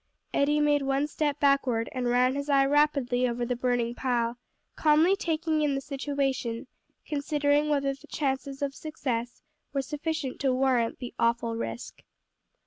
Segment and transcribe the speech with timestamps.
[0.33, 4.39] Eddie made one step backward, and ran his eye rapidly over the burning pile,
[4.75, 6.65] calmly taking in the situation,
[7.05, 9.43] considering whether the chances of success
[9.73, 12.01] were sufficient to warrant the awful risk.